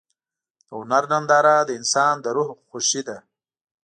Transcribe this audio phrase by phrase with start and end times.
[0.67, 3.17] د هنر ننداره د انسان د روح خوښي ده.